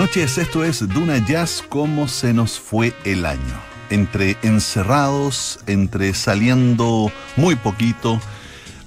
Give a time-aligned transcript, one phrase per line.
[0.00, 3.60] noches, esto es Duna Jazz, cómo se nos fue el año.
[3.90, 8.18] Entre encerrados, entre saliendo muy poquito,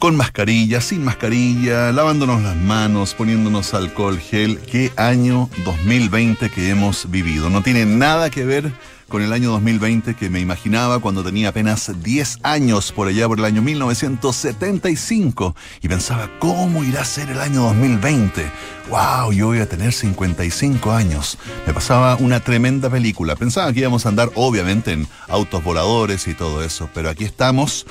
[0.04, 4.60] con mascarilla, sin mascarilla, lavándonos las manos, poniéndonos alcohol gel.
[4.60, 7.50] Qué año 2020 que hemos vivido.
[7.50, 8.70] No tiene nada que ver
[9.08, 13.40] con el año 2020 que me imaginaba cuando tenía apenas 10 años por allá por
[13.40, 18.52] el año 1975 y pensaba cómo irá a ser el año 2020.
[18.90, 21.38] Wow, yo voy a tener 55 años.
[21.66, 23.38] Me pasaba una tremenda película.
[23.38, 27.86] Pensaba que íbamos a andar obviamente en autos voladores y todo eso, pero aquí estamos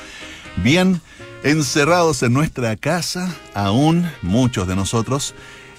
[0.63, 1.01] bien
[1.45, 5.35] encerrados en nuestra casa, aún muchos de nosotros,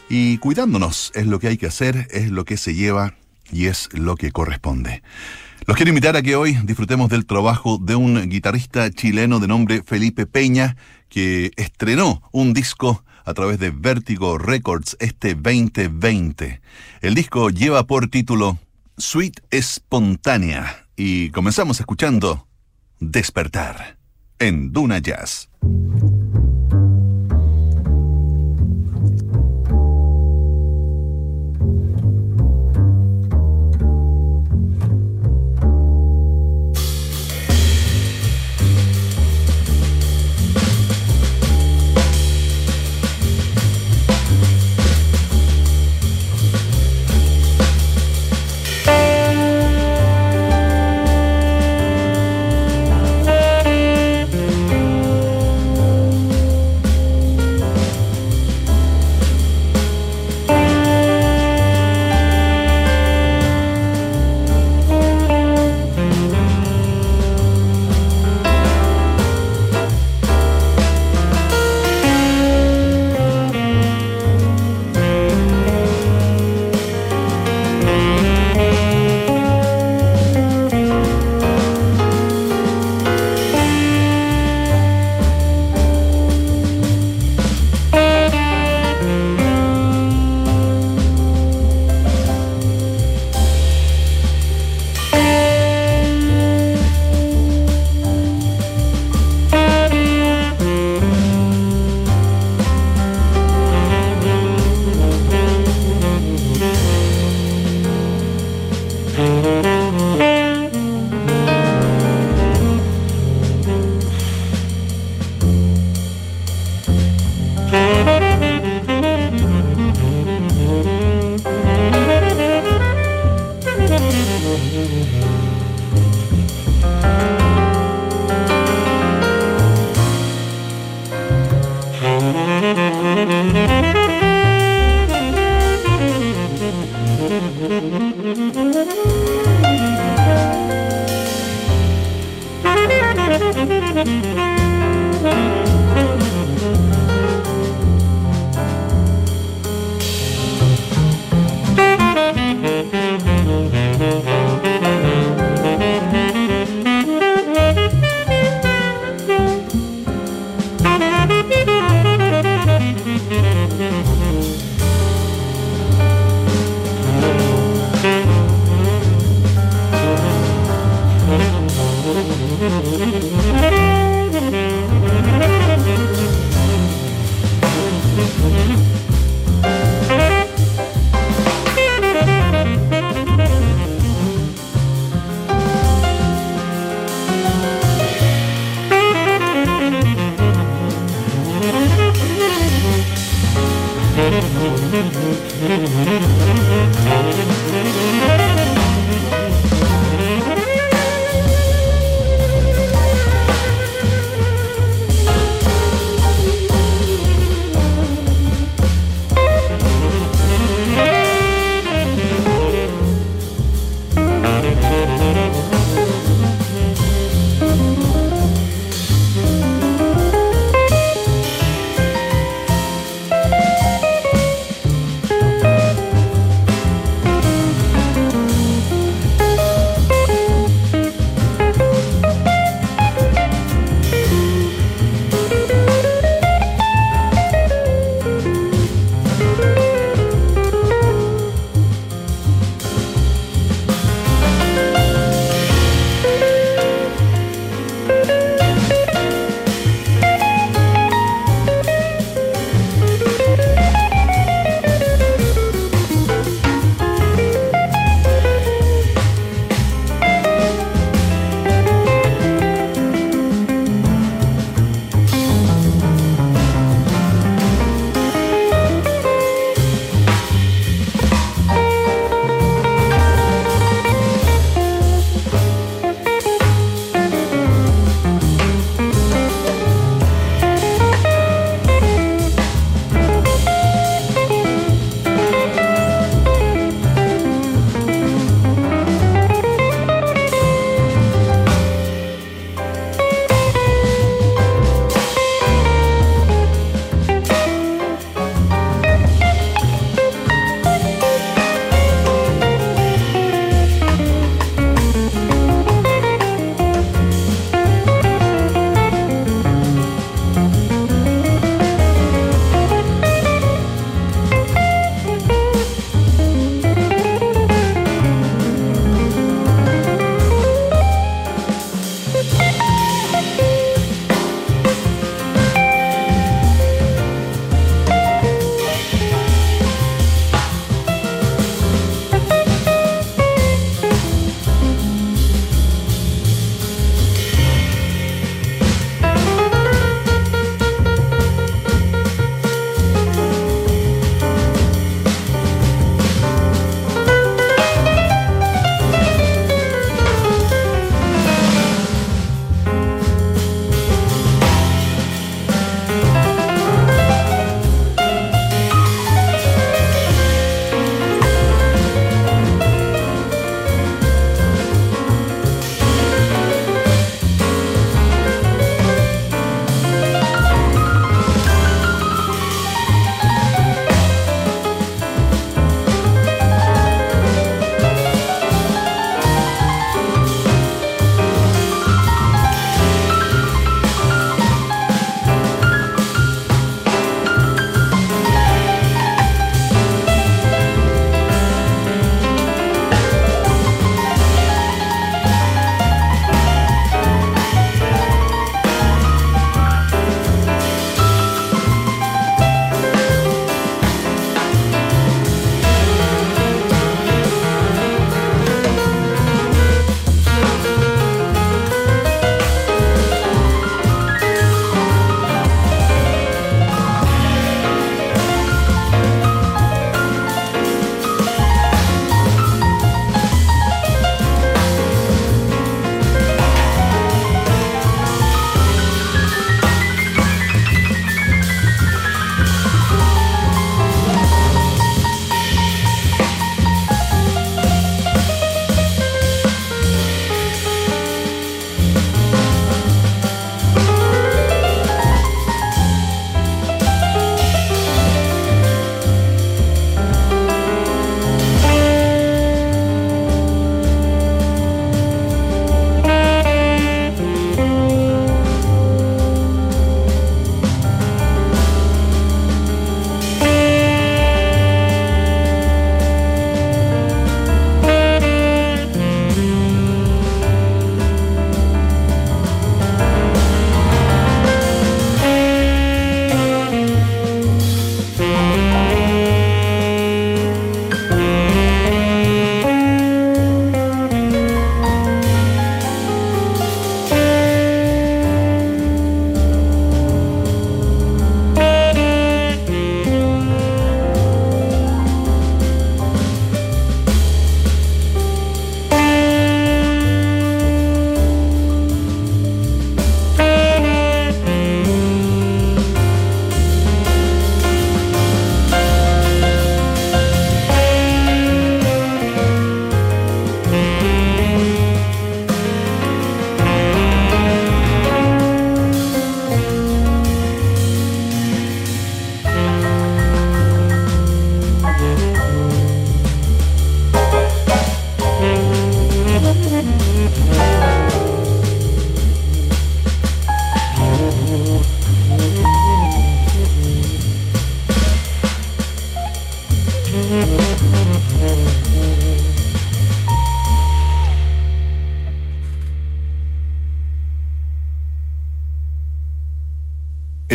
[0.10, 3.16] y cuidándonos es lo que hay que hacer, es lo que se lleva
[3.52, 5.04] y es lo que corresponde.
[5.66, 9.82] Los quiero invitar a que hoy disfrutemos del trabajo de un guitarrista chileno de nombre
[9.84, 10.76] Felipe Peña,
[11.08, 16.60] que estrenó un disco a través de Vertigo Records este 2020.
[17.02, 18.60] El disco lleva por título
[18.98, 22.48] Sweet Espontánea y comenzamos escuchando
[23.00, 24.03] Despertar
[24.44, 25.48] en Duna Jazz.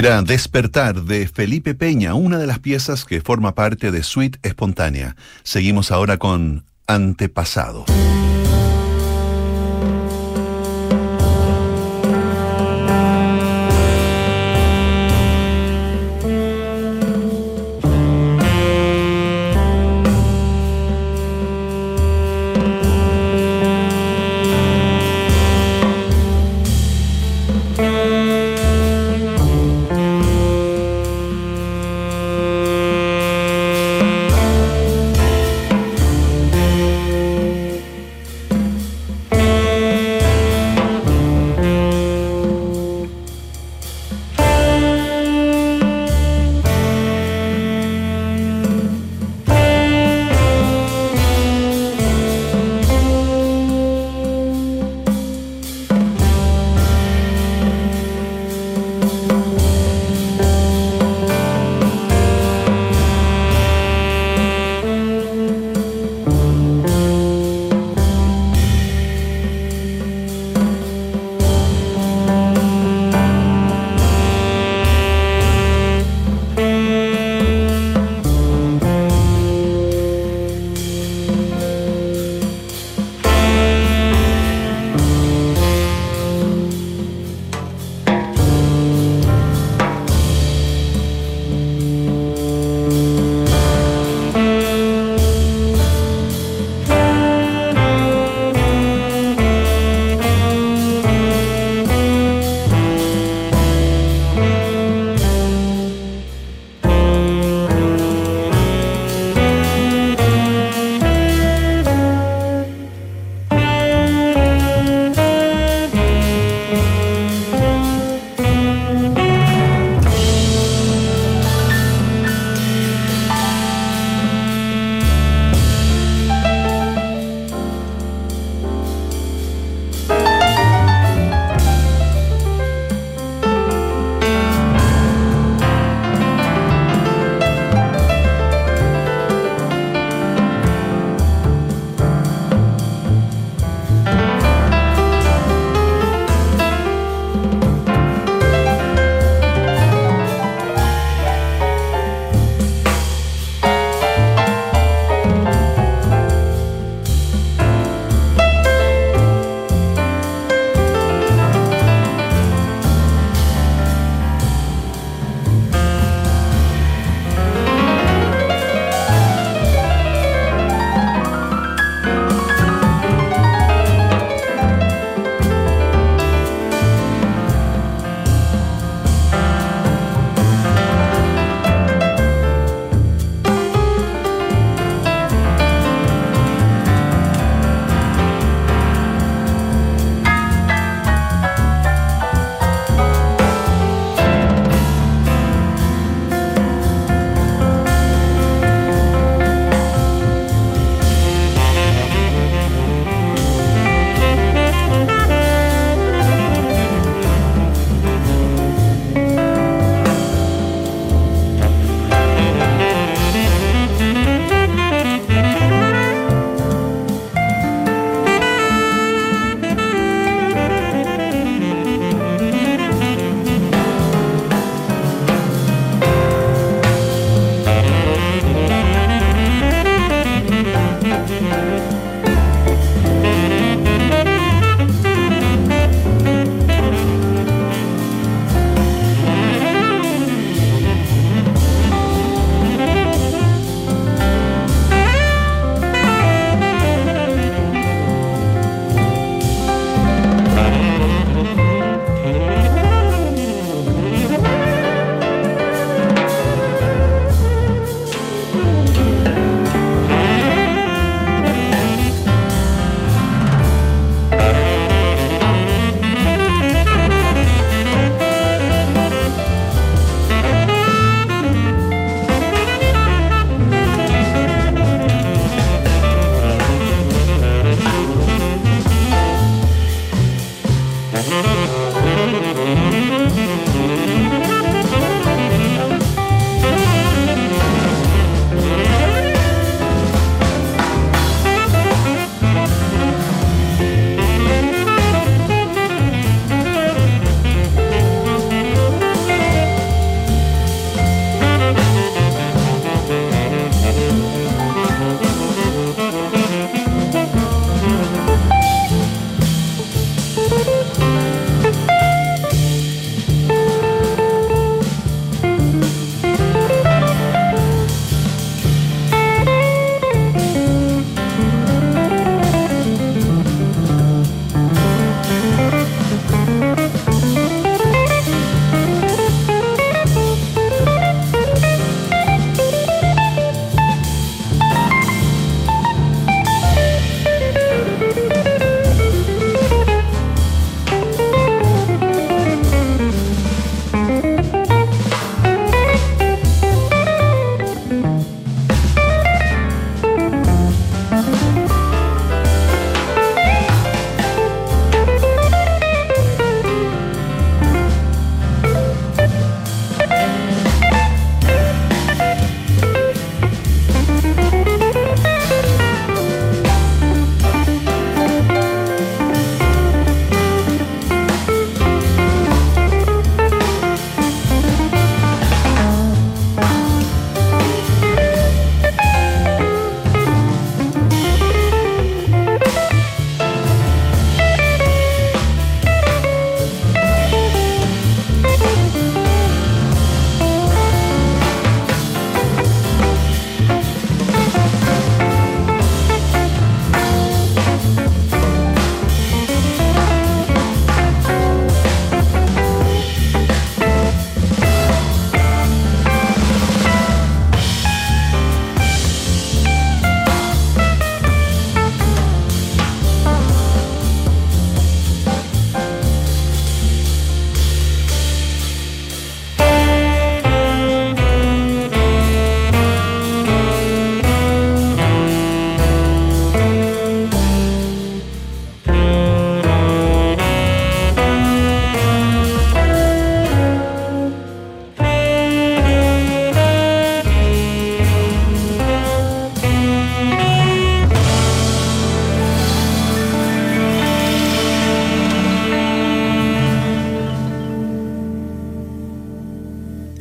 [0.08, 5.16] Era Despertar de Felipe Peña, una de las piezas que forma parte de Suite Espontánea.
[5.42, 7.84] Seguimos ahora con Antepasado.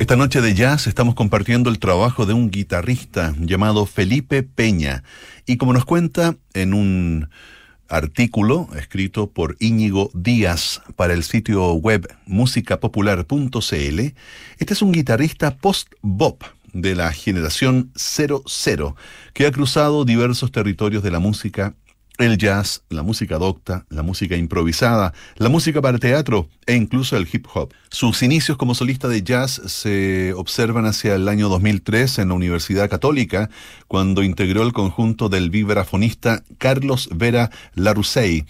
[0.08, 5.04] Esta noche de jazz estamos compartiendo el trabajo de un guitarrista llamado Felipe Peña.
[5.44, 7.28] Y como nos cuenta en un
[7.90, 14.00] artículo escrito por Íñigo Díaz para el sitio web musicapopular.cl,
[14.58, 16.42] este es un guitarrista post-bop
[16.72, 18.96] de la generación 00
[19.34, 21.74] que ha cruzado diversos territorios de la música
[22.18, 27.28] el jazz, la música docta, la música improvisada, la música para teatro e incluso el
[27.32, 27.72] hip hop.
[27.90, 32.90] Sus inicios como solista de jazz se observan hacia el año 2003 en la Universidad
[32.90, 33.50] Católica,
[33.86, 38.46] cuando integró el conjunto del vibrafonista Carlos Vera Larusey,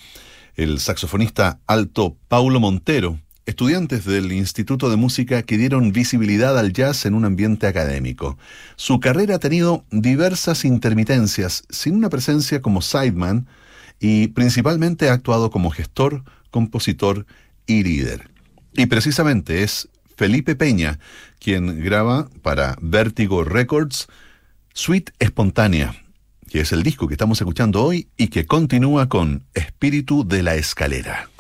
[0.57, 7.07] el saxofonista alto Paulo Montero, estudiantes del Instituto de Música que dieron visibilidad al jazz
[7.07, 8.37] en un ambiente académico.
[8.77, 13.47] Su carrera ha tenido diversas intermitencias, sin una presencia como sideman,
[14.01, 17.25] y principalmente ha actuado como gestor, compositor
[17.67, 18.31] y líder.
[18.75, 20.99] Y precisamente es Felipe Peña
[21.39, 24.09] quien graba para Vértigo Records
[24.75, 25.95] Suite Espontánea,
[26.51, 30.55] que es el disco que estamos escuchando hoy y que continúa con Espíritu de la
[30.57, 31.31] Escalera.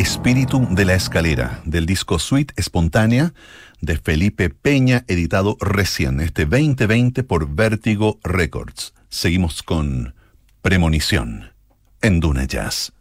[0.00, 3.34] Espíritu de la Escalera, del disco Suite Espontánea
[3.82, 8.94] de Felipe Peña, editado recién, este 2020 por Vértigo Records.
[9.10, 10.14] Seguimos con
[10.62, 11.52] Premonición
[12.00, 12.94] en Duna Jazz.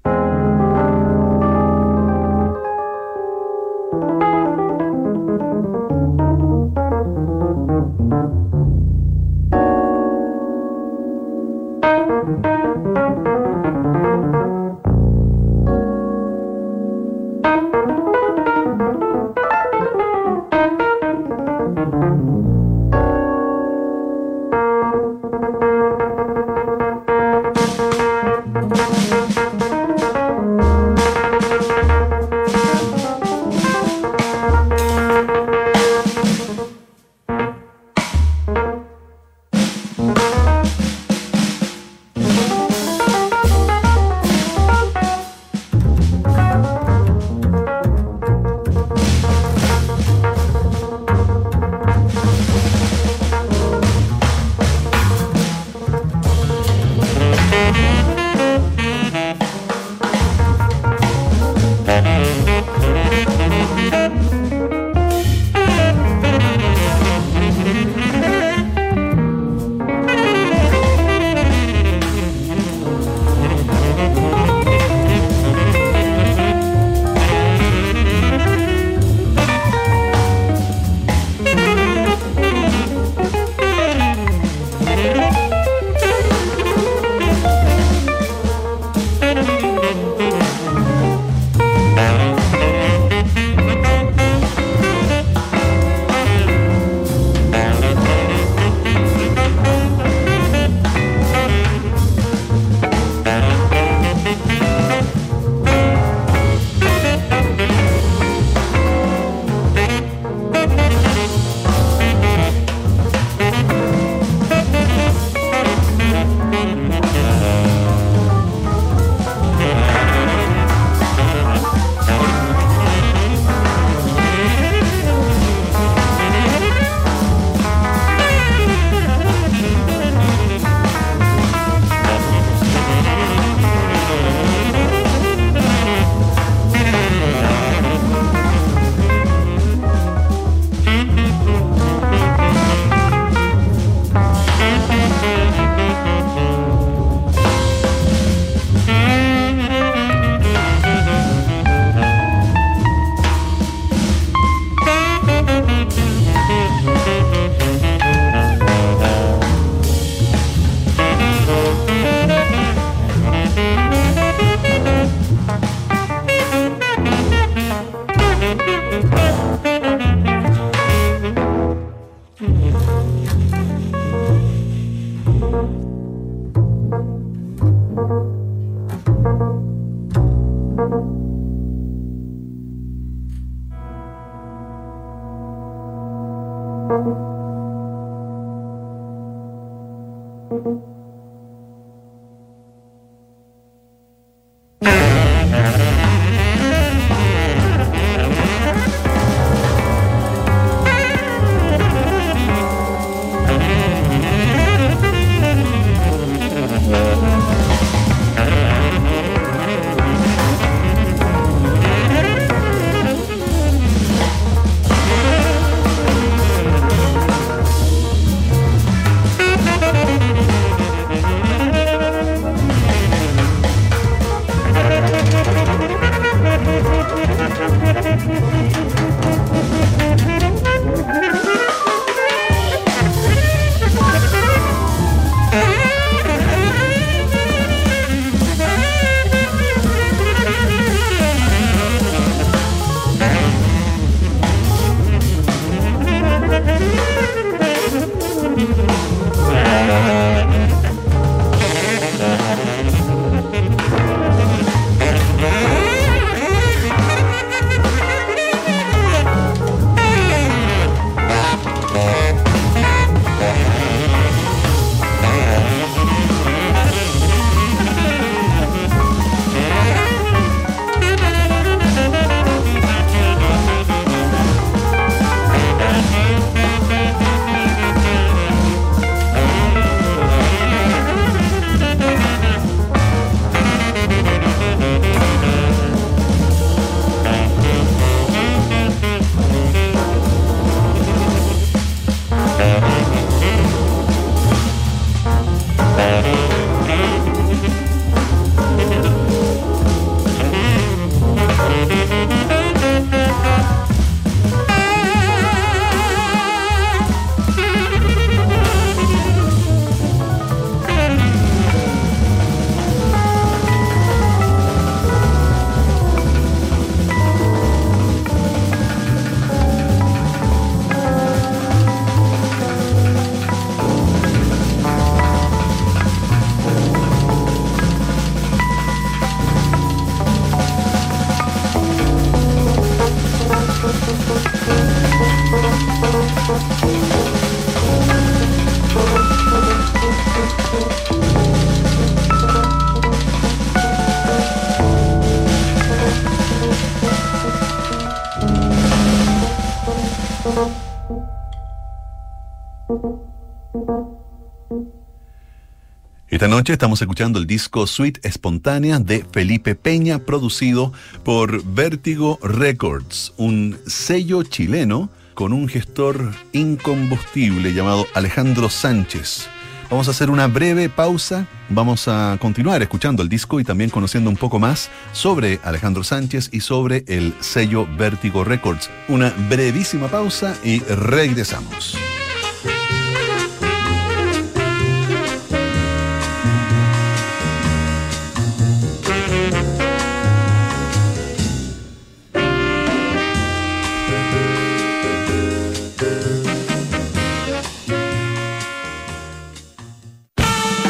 [356.40, 360.94] Esta noche estamos escuchando el disco Suite Espontánea de Felipe Peña, producido
[361.26, 369.50] por Vértigo Records, un sello chileno con un gestor incombustible llamado Alejandro Sánchez.
[369.90, 374.30] Vamos a hacer una breve pausa, vamos a continuar escuchando el disco y también conociendo
[374.30, 378.90] un poco más sobre Alejandro Sánchez y sobre el sello Vértigo Records.
[379.10, 381.98] Una brevísima pausa y regresamos.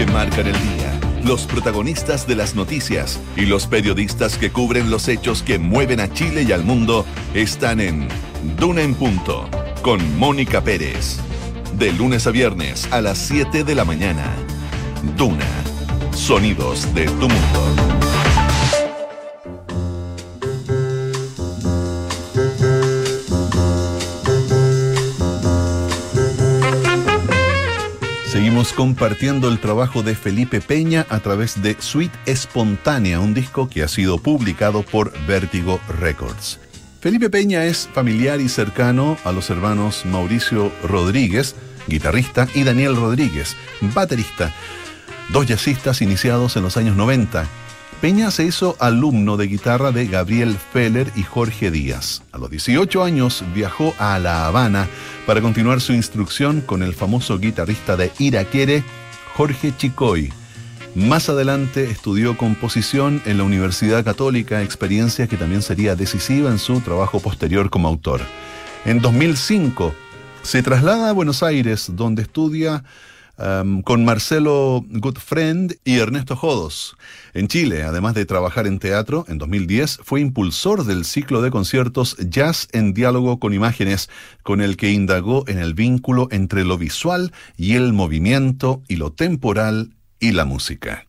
[0.00, 5.08] que marcan el día, los protagonistas de las noticias y los periodistas que cubren los
[5.08, 8.08] hechos que mueven a Chile y al mundo están en
[8.56, 9.46] Duna en Punto
[9.82, 11.18] con Mónica Pérez.
[11.74, 14.24] De lunes a viernes a las 7 de la mañana.
[15.18, 15.44] Duna.
[16.12, 17.89] Sonidos de tu mundo.
[28.72, 33.88] Compartiendo el trabajo de Felipe Peña a través de Suite Espontánea, un disco que ha
[33.88, 36.58] sido publicado por Vértigo Records.
[37.00, 41.54] Felipe Peña es familiar y cercano a los hermanos Mauricio Rodríguez,
[41.88, 44.52] guitarrista, y Daniel Rodríguez, baterista,
[45.30, 47.46] dos jazzistas iniciados en los años 90
[48.00, 52.22] Peña se hizo alumno de guitarra de Gabriel Feller y Jorge Díaz.
[52.32, 54.88] A los 18 años viajó a La Habana
[55.26, 58.84] para continuar su instrucción con el famoso guitarrista de Iraquere,
[59.36, 60.32] Jorge Chicoy.
[60.94, 66.80] Más adelante estudió composición en la Universidad Católica, experiencia que también sería decisiva en su
[66.80, 68.22] trabajo posterior como autor.
[68.86, 69.94] En 2005
[70.40, 72.82] se traslada a Buenos Aires, donde estudia
[73.40, 76.96] um, con Marcelo Goodfriend y Ernesto Jodos.
[77.34, 82.16] En Chile, además de trabajar en teatro, en 2010 fue impulsor del ciclo de conciertos
[82.18, 84.08] Jazz en Diálogo con Imágenes,
[84.42, 89.12] con el que indagó en el vínculo entre lo visual y el movimiento y lo
[89.12, 91.06] temporal y la música.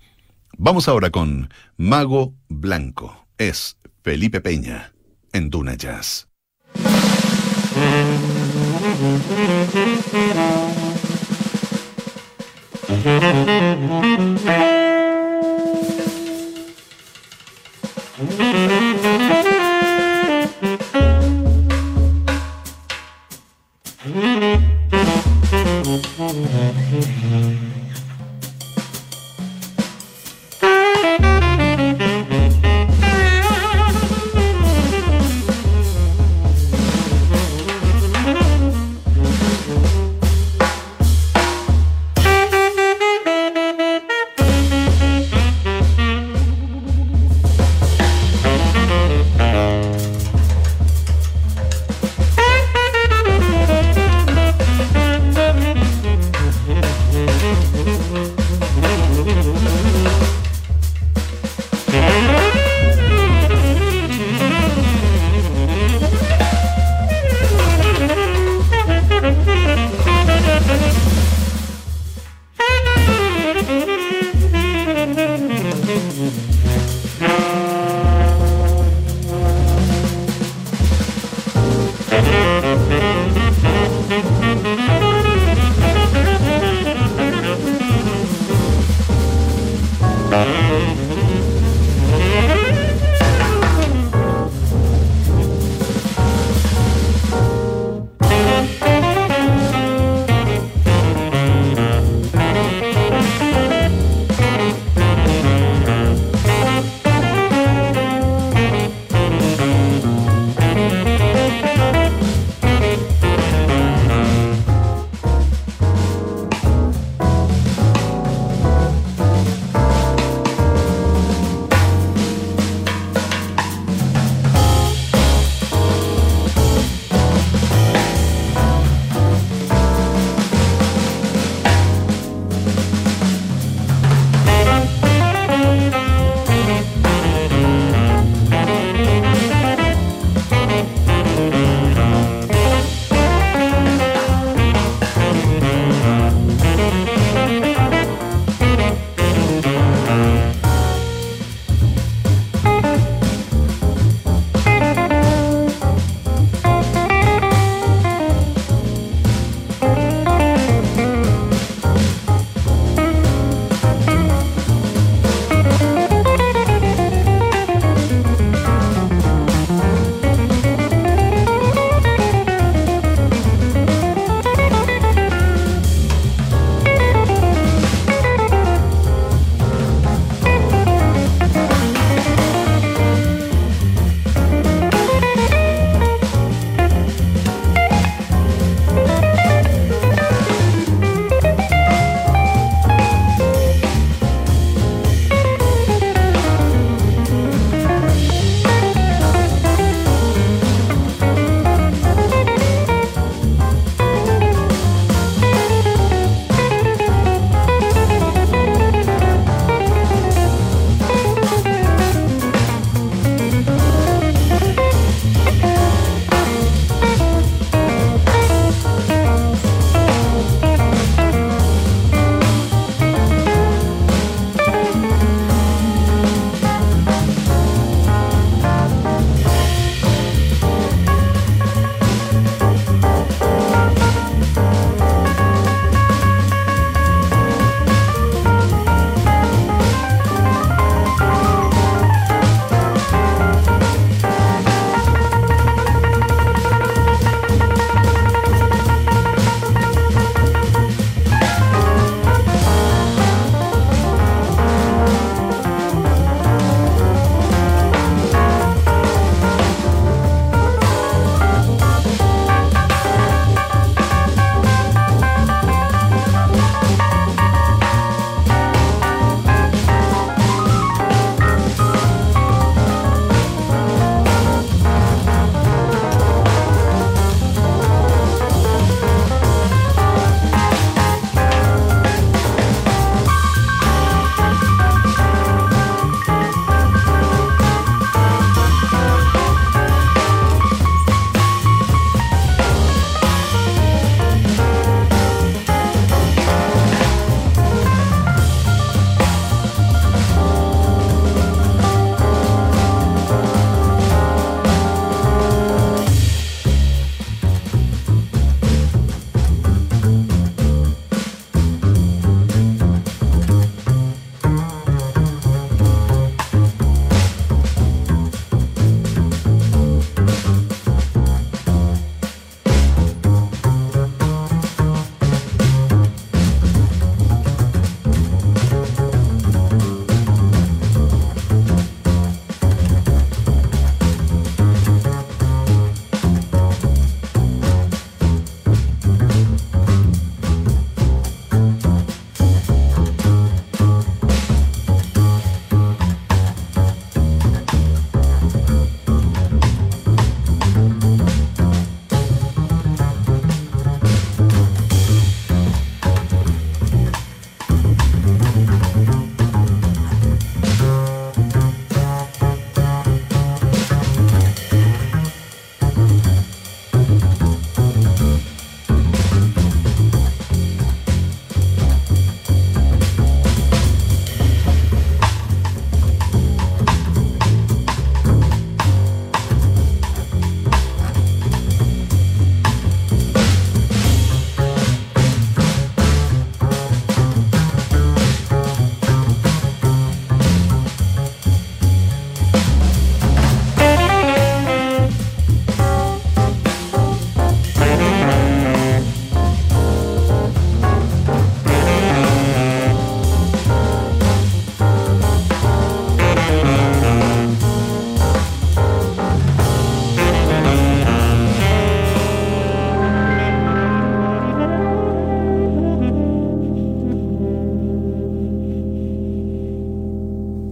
[0.58, 3.26] Vamos ahora con Mago Blanco.
[3.38, 4.94] Es Felipe Peña
[5.34, 6.28] en Duna Jazz.
[12.92, 13.32] Mm-hmm.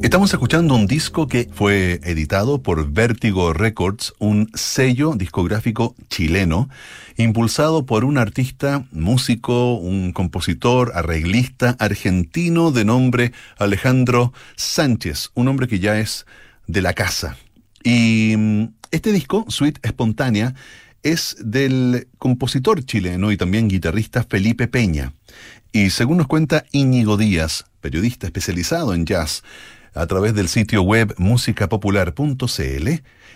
[0.09, 6.67] Estamos escuchando un disco que fue editado por Vertigo Records, un sello discográfico chileno,
[7.15, 15.67] impulsado por un artista, músico, un compositor, arreglista argentino de nombre Alejandro Sánchez, un hombre
[15.67, 16.25] que ya es
[16.65, 17.37] de la casa.
[17.83, 20.55] Y mm, este disco, Suite Espontánea,
[21.03, 25.13] es del compositor chileno y también guitarrista Felipe Peña.
[25.71, 29.43] Y según nos cuenta Íñigo Díaz, periodista especializado en jazz,
[29.99, 32.87] a través del sitio web musicapopular.cl,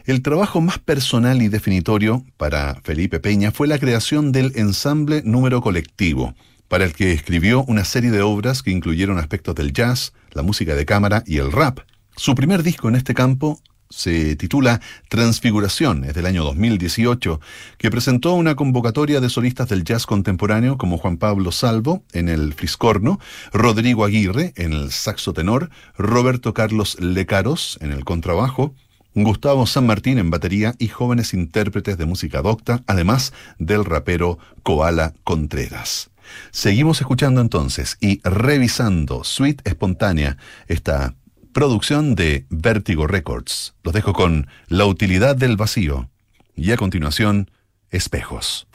[0.06, 5.60] el trabajo más personal y definitorio para Felipe Peña fue la creación del ensamble número
[5.60, 6.36] colectivo,
[6.70, 10.74] para el que escribió una serie de obras que incluyeron aspectos del jazz, la música
[10.74, 11.80] de cámara y el rap.
[12.16, 13.60] Su primer disco en este campo
[13.96, 17.40] se titula Transfiguración, es del año 2018,
[17.78, 22.54] que presentó una convocatoria de solistas del jazz contemporáneo como Juan Pablo Salvo en el
[22.54, 23.20] fliscorno,
[23.52, 28.74] Rodrigo Aguirre en el saxo tenor, Roberto Carlos Lecaros en el contrabajo,
[29.14, 35.14] Gustavo San Martín en batería y jóvenes intérpretes de música docta, además del rapero Koala
[35.24, 36.10] Contreras.
[36.50, 40.38] Seguimos escuchando entonces y revisando Suite Espontánea,
[40.68, 41.14] esta
[41.54, 43.76] producción de Vértigo Records.
[43.84, 46.10] Los dejo con La utilidad del vacío
[46.56, 47.50] y a continuación,
[47.90, 48.68] Espejos.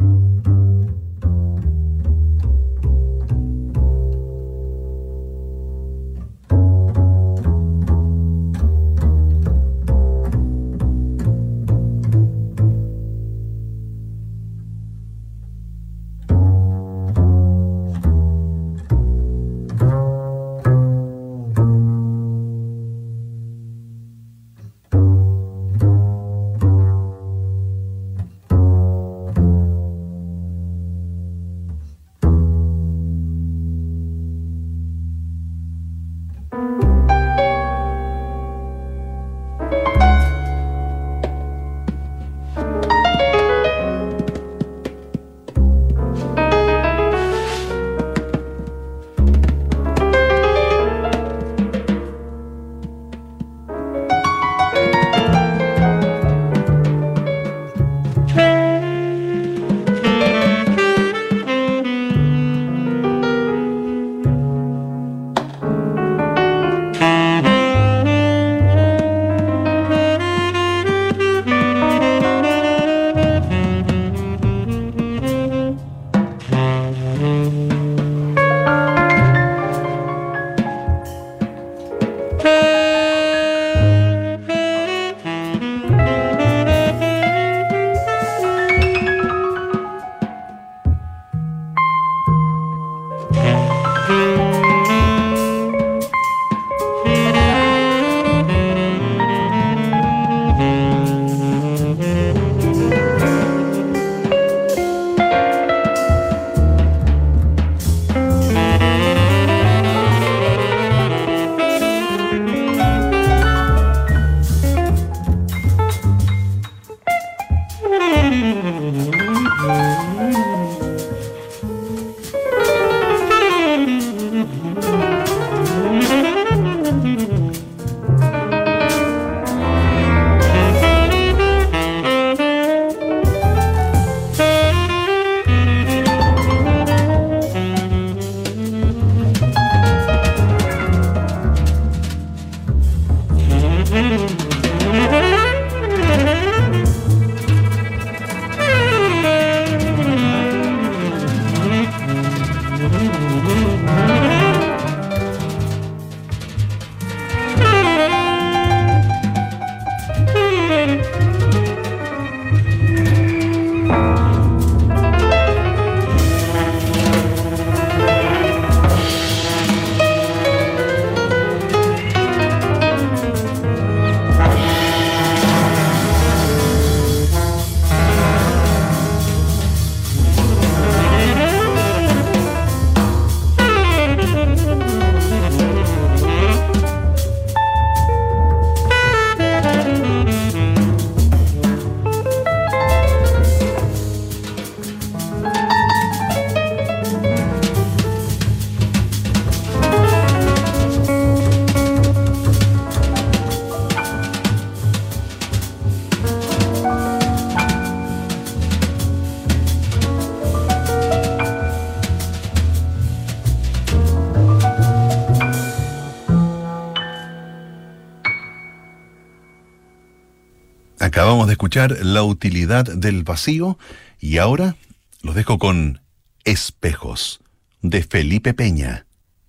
[221.49, 223.79] De escuchar La utilidad del vacío
[224.21, 224.77] y ahora
[225.23, 226.01] los dejo con
[226.45, 227.41] Espejos
[227.83, 229.07] de Felipe Peña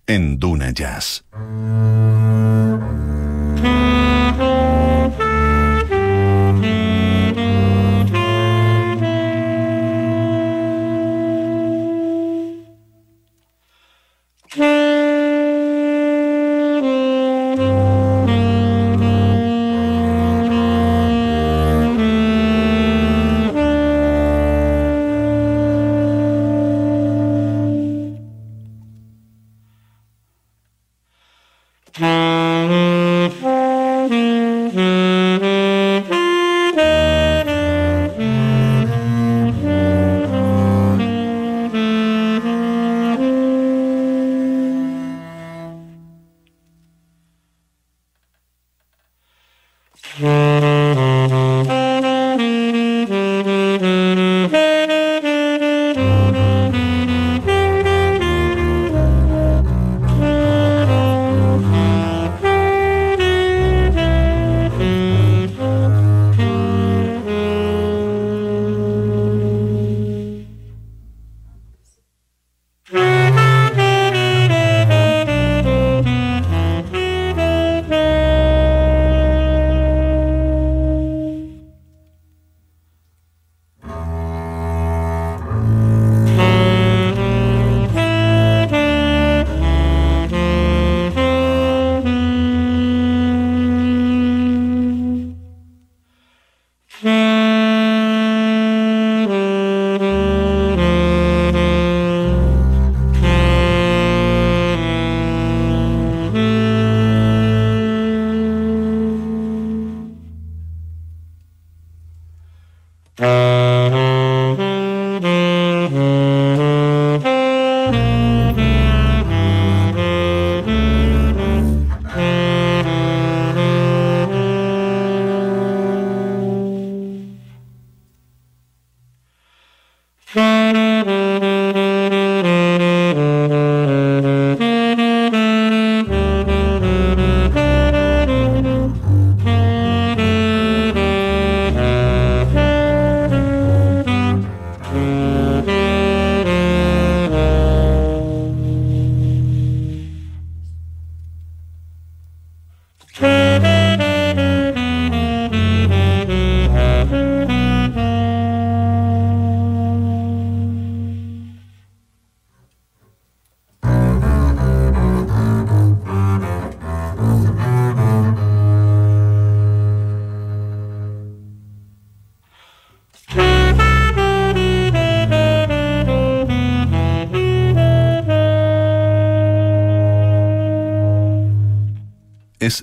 [0.08, 1.26] en Duna Jazz.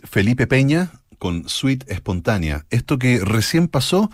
[0.04, 2.66] Felipe Peña con Suite Espontánea.
[2.70, 4.10] Esto que recién pasó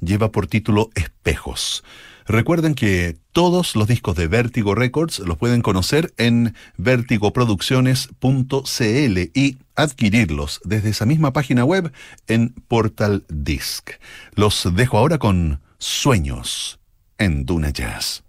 [0.00, 1.82] lleva por título Espejos.
[2.26, 10.62] Recuerden que todos los discos de Vértigo Records los pueden conocer en vertigoproducciones.cl y adquirirlos
[10.64, 11.92] desde esa misma página web
[12.26, 13.90] en Portal Disc.
[14.34, 16.80] Los dejo ahora con Sueños
[17.18, 18.23] en Duna Jazz.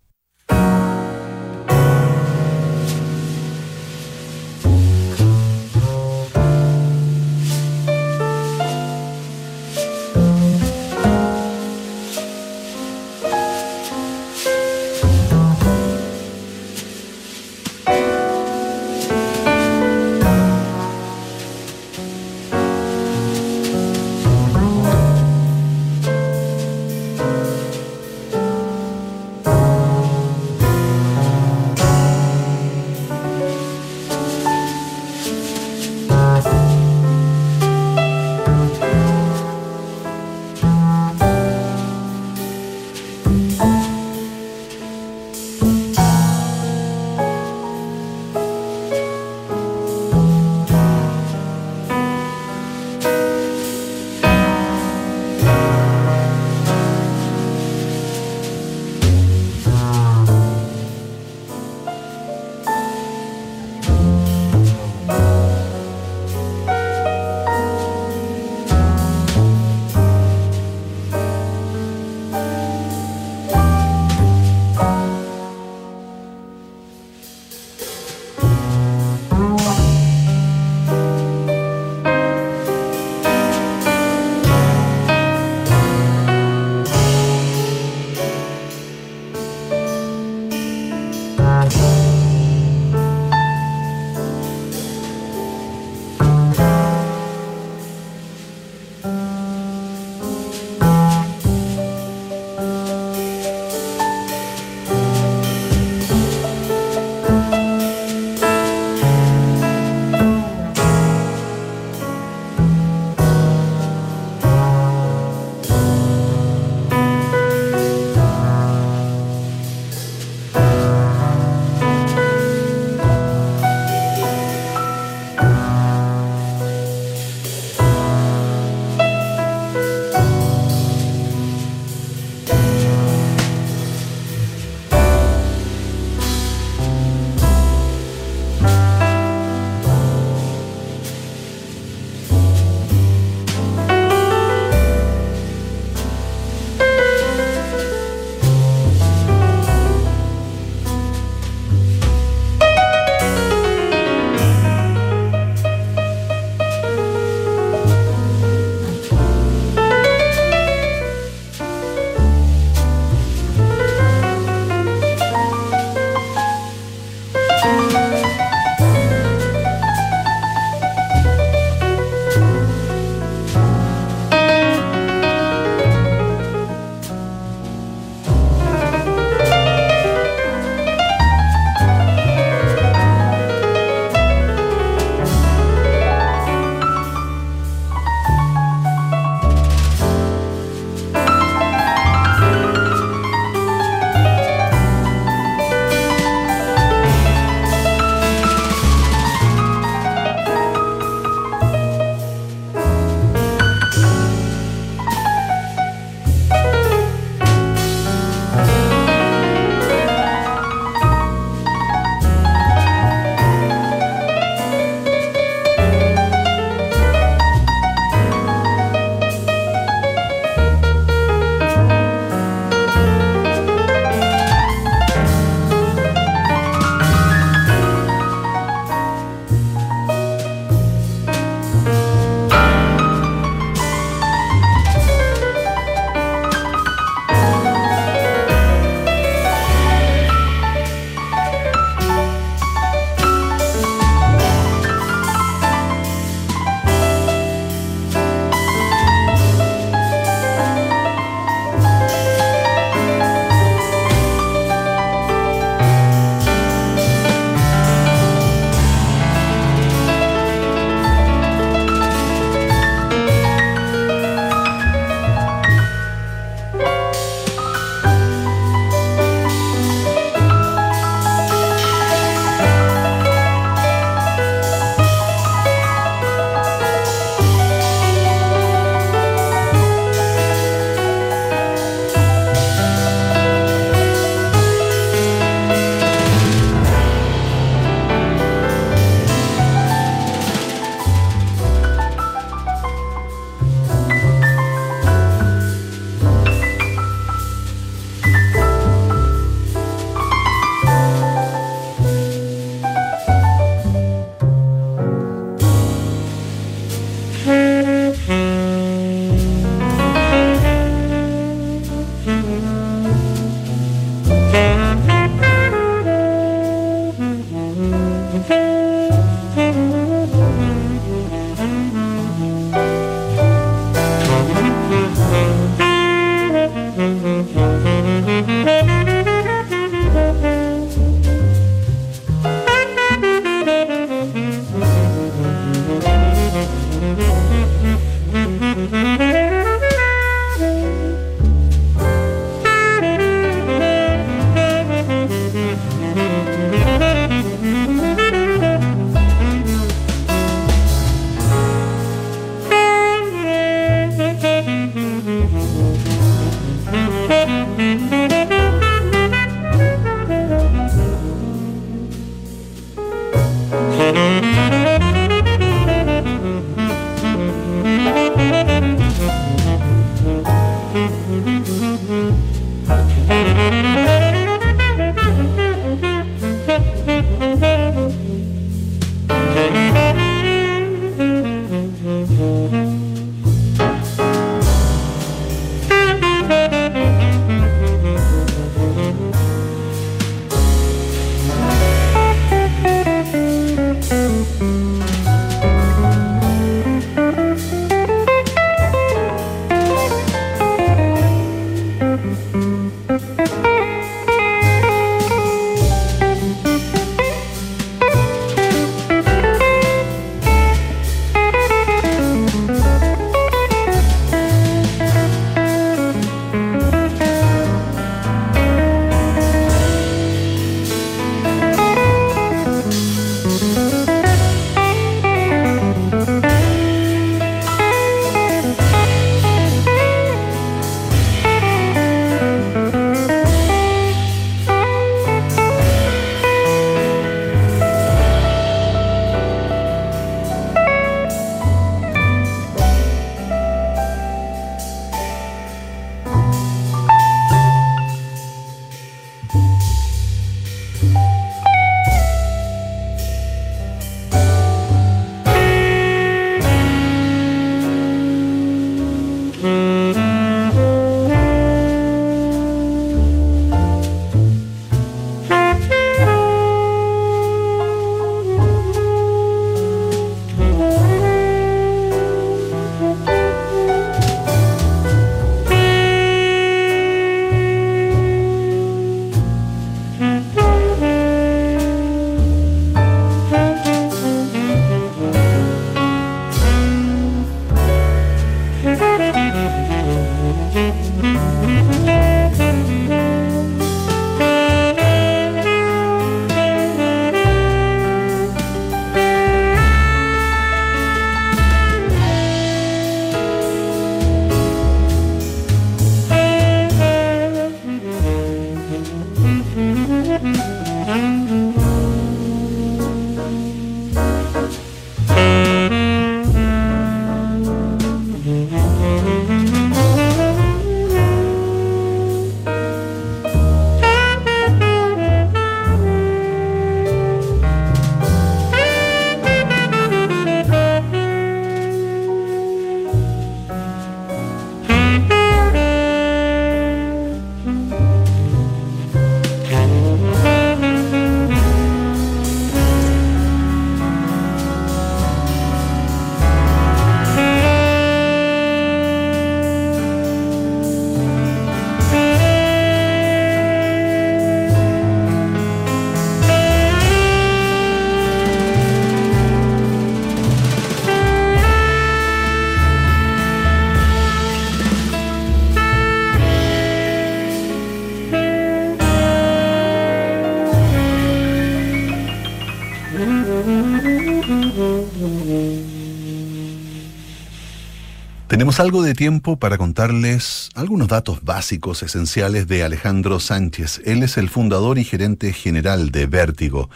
[578.75, 584.01] Tenemos algo de tiempo para contarles algunos datos básicos esenciales de Alejandro Sánchez.
[584.03, 586.89] Él es el fundador y gerente general de Vértigo,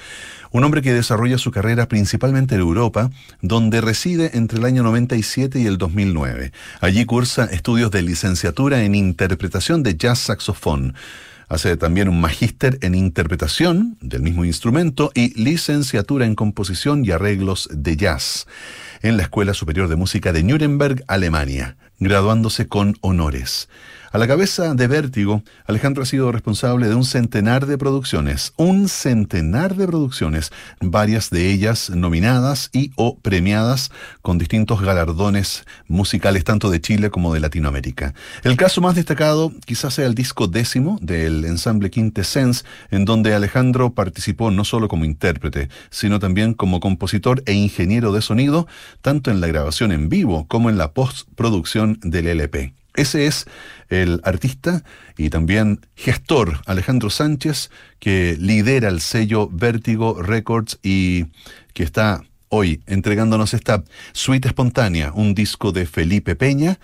[0.52, 3.10] un hombre que desarrolla su carrera principalmente en Europa,
[3.42, 6.52] donde reside entre el año 97 y el 2009.
[6.82, 10.96] Allí cursa estudios de licenciatura en interpretación de jazz saxofón.
[11.48, 17.68] Hace también un magíster en interpretación del mismo instrumento y licenciatura en composición y arreglos
[17.72, 18.46] de jazz
[19.02, 23.68] en la Escuela Superior de Música de Nuremberg, Alemania, graduándose con honores.
[24.12, 28.90] A la cabeza de Vértigo, Alejandro ha sido responsable de un centenar de producciones, un
[28.90, 30.52] centenar de producciones,
[30.82, 33.92] varias de ellas nominadas y o premiadas
[34.24, 38.16] con distintos galardones musicales tanto de Chile como de Latinoamérica.
[38.44, 43.94] El caso más destacado quizás sea el disco décimo del ensamble Quintessence, en donde Alejandro
[43.94, 48.68] participó no solo como intérprete, sino también como compositor e ingeniero de sonido,
[49.04, 52.74] tanto en la grabación en vivo como en la postproducción del LP.
[52.96, 53.46] Ese es
[53.90, 54.84] el artista
[55.18, 57.70] y también gestor Alejandro Sánchez,
[58.00, 61.26] que lidera el sello Vértigo Records y
[61.74, 66.80] que está hoy entregándonos esta suite espontánea, un disco de Felipe Peña,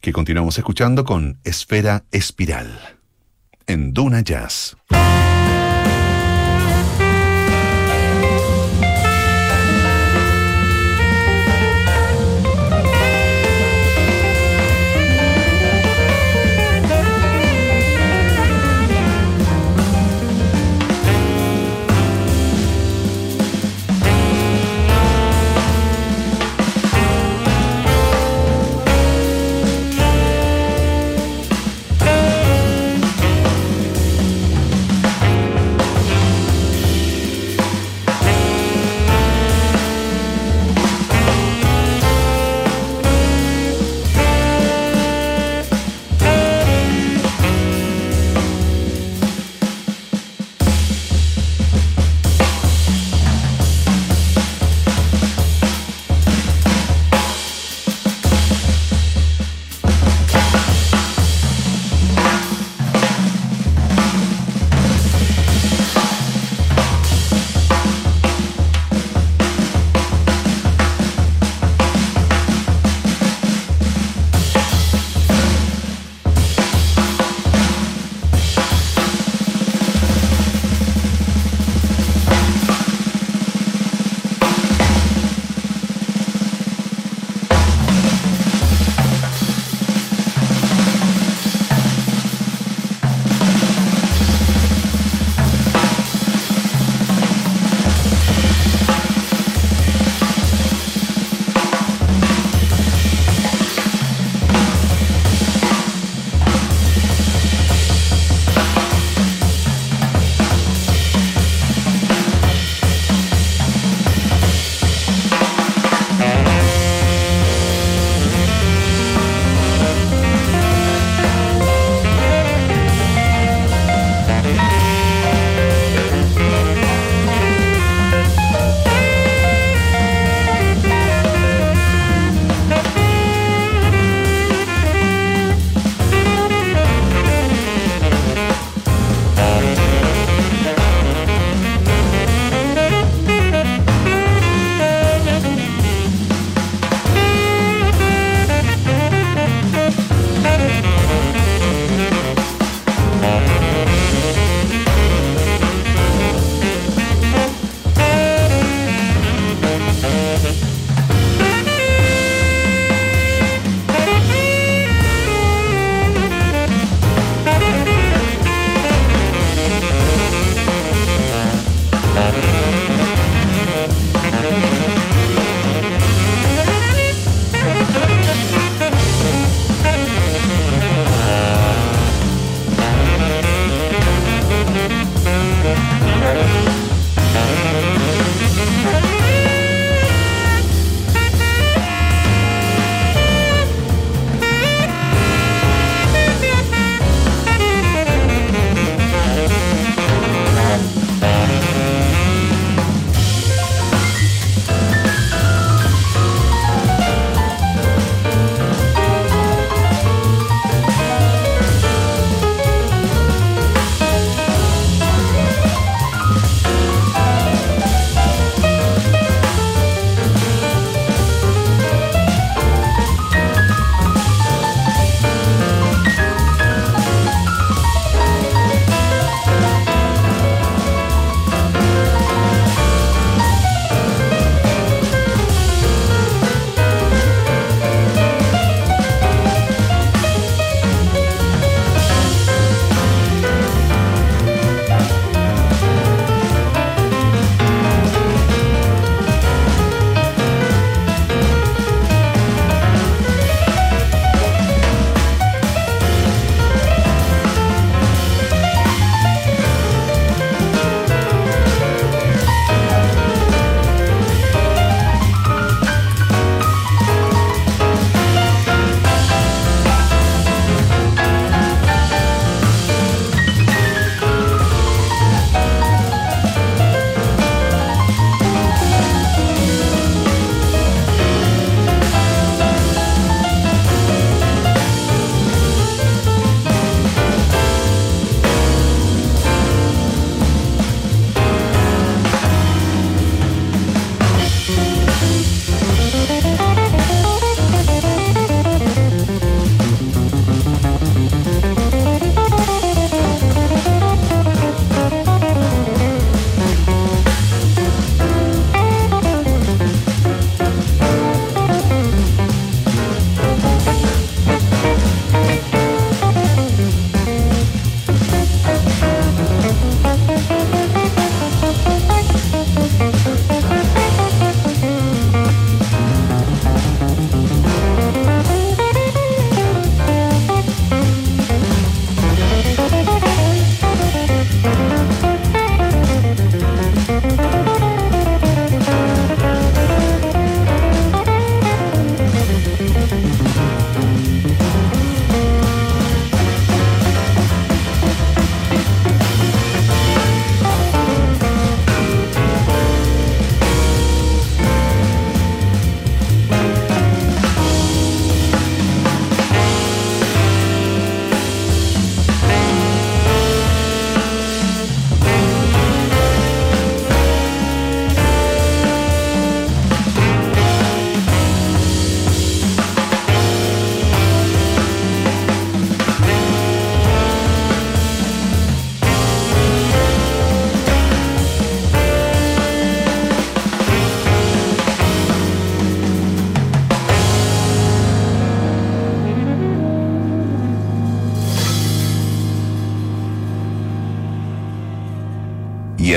[0.00, 2.78] que continuamos escuchando con Esfera Espiral,
[3.66, 4.76] en Duna Jazz.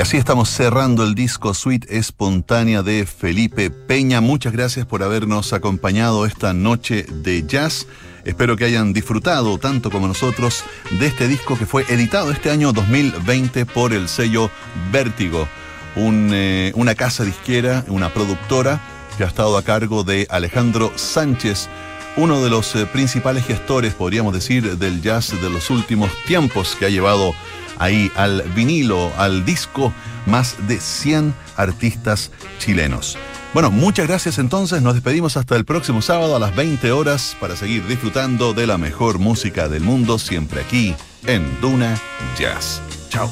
[0.08, 4.22] Así estamos cerrando el disco Suite Espontánea de Felipe Peña.
[4.22, 7.86] Muchas gracias por habernos acompañado esta noche de jazz.
[8.24, 10.64] Espero que hayan disfrutado tanto como nosotros
[10.98, 14.50] de este disco que fue editado este año 2020 por el sello
[14.90, 15.46] Vértigo,
[15.94, 18.80] eh, una casa disquera, una productora
[19.18, 21.68] que ha estado a cargo de Alejandro Sánchez,
[22.16, 26.86] uno de los eh, principales gestores, podríamos decir, del jazz de los últimos tiempos, que
[26.86, 27.34] ha llevado
[27.78, 29.92] ahí al vinilo, al disco,
[30.26, 33.16] más de 100 artistas chilenos.
[33.54, 37.56] Bueno, muchas gracias entonces, nos despedimos hasta el próximo sábado a las 20 horas para
[37.56, 40.94] seguir disfrutando de la mejor música del mundo, siempre aquí
[41.26, 41.98] en Duna
[42.38, 42.82] Jazz.
[43.08, 43.28] Chao.